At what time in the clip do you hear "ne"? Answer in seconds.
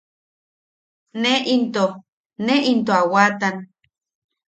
1.21-1.33, 2.45-2.55